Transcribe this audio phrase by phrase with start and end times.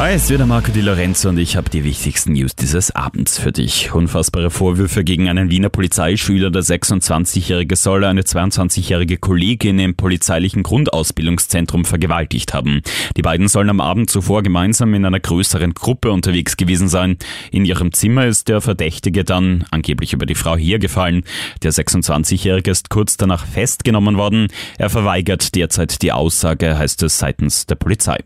[0.00, 3.36] Hi, es ist wieder Marco Di Lorenzo und ich habe die wichtigsten News dieses Abends
[3.38, 3.92] für dich.
[3.92, 6.50] Unfassbare Vorwürfe gegen einen Wiener Polizeischüler.
[6.50, 12.80] Der 26-Jährige soll eine 22-jährige Kollegin im polizeilichen Grundausbildungszentrum vergewaltigt haben.
[13.18, 17.18] Die beiden sollen am Abend zuvor gemeinsam in einer größeren Gruppe unterwegs gewesen sein.
[17.50, 21.24] In ihrem Zimmer ist der Verdächtige dann angeblich über die Frau hergefallen.
[21.62, 24.48] Der 26-Jährige ist kurz danach festgenommen worden.
[24.78, 28.20] Er verweigert derzeit die Aussage, heißt es seitens der Polizei.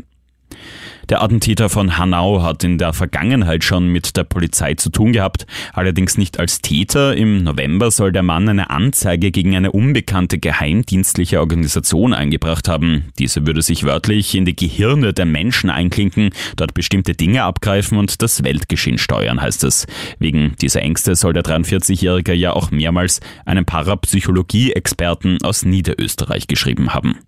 [1.08, 5.46] Der Attentäter von Hanau hat in der Vergangenheit schon mit der Polizei zu tun gehabt,
[5.72, 7.14] allerdings nicht als Täter.
[7.16, 13.12] Im November soll der Mann eine Anzeige gegen eine unbekannte geheimdienstliche Organisation eingebracht haben.
[13.18, 18.22] Diese würde sich wörtlich in die Gehirne der Menschen einklinken, dort bestimmte Dinge abgreifen und
[18.22, 19.86] das Weltgeschehen steuern, heißt es.
[20.18, 27.18] Wegen dieser Ängste soll der 43-Jährige ja auch mehrmals einen Parapsychologie-Experten aus Niederösterreich geschrieben haben.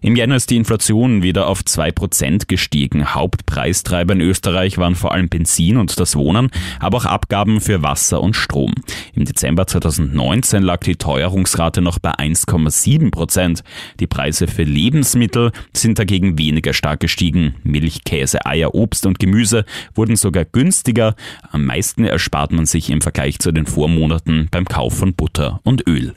[0.00, 3.14] Im Jänner ist die Inflation wieder auf 2% gestiegen.
[3.14, 8.20] Hauptpreistreiber in Österreich waren vor allem Benzin und das Wohnen, aber auch Abgaben für Wasser
[8.20, 8.72] und Strom.
[9.14, 13.62] Im Dezember 2019 lag die Teuerungsrate noch bei 1,7%.
[14.00, 17.54] Die Preise für Lebensmittel sind dagegen weniger stark gestiegen.
[17.64, 19.64] Milch, Käse, Eier, Obst und Gemüse
[19.94, 21.14] wurden sogar günstiger.
[21.50, 25.86] Am meisten erspart man sich im Vergleich zu den Vormonaten beim Kauf von Butter und
[25.88, 26.14] Öl.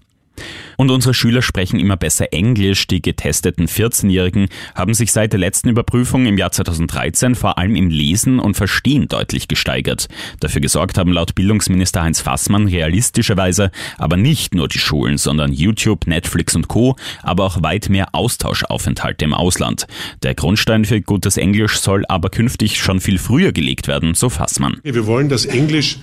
[0.77, 2.87] Und unsere Schüler sprechen immer besser Englisch.
[2.87, 7.89] Die getesteten 14-Jährigen haben sich seit der letzten Überprüfung im Jahr 2013 vor allem im
[7.89, 10.07] Lesen und Verstehen deutlich gesteigert.
[10.39, 16.07] Dafür gesorgt haben laut Bildungsminister Heinz Fassmann realistischerweise aber nicht nur die Schulen, sondern YouTube,
[16.07, 19.87] Netflix und Co., aber auch weit mehr Austauschaufenthalte im Ausland.
[20.23, 24.79] Der Grundstein für gutes Englisch soll aber künftig schon viel früher gelegt werden, so Fassmann.
[24.83, 25.99] Wir wollen, dass Englisch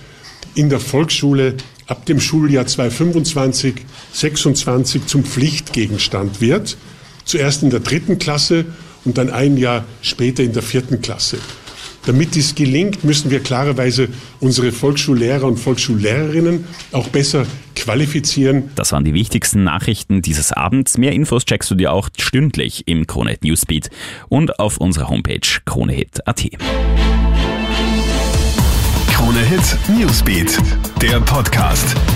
[0.55, 1.55] in der Volksschule
[1.89, 3.75] ab dem Schuljahr 2025,
[4.13, 6.77] 26 zum Pflichtgegenstand wird.
[7.25, 8.65] Zuerst in der dritten Klasse
[9.05, 11.37] und dann ein Jahr später in der vierten Klasse.
[12.05, 14.07] Damit dies gelingt, müssen wir klarerweise
[14.39, 17.45] unsere Volksschullehrer und Volksschullehrerinnen auch besser
[17.75, 18.71] qualifizieren.
[18.75, 20.97] Das waren die wichtigsten Nachrichten dieses Abends.
[20.97, 23.89] Mehr Infos checkst du dir auch stündlich im Kronehit Newsbeat
[24.29, 26.45] und auf unserer Homepage kronehit.at.
[29.11, 30.57] Krone Hit Newsbeat,
[30.99, 32.08] der Podcast.